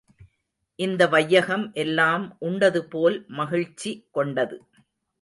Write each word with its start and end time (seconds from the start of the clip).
இந்த 0.79 1.01
வையகம் 1.07 1.67
எல்லாம் 1.75 2.25
உண்டது 2.39 2.83
போல் 2.87 3.17
மகிழ்ச்சி 3.35 3.93
கொண்டது. 4.11 4.59